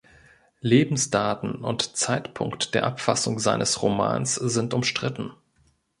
Lebensdaten 0.61 1.63
und 1.63 1.95
Zeitpunkt 1.95 2.73
der 2.73 2.85
Abfassung 2.87 3.37
seines 3.37 3.83
Romans 3.83 4.33
sind 4.33 4.73
umstritten. 4.73 5.31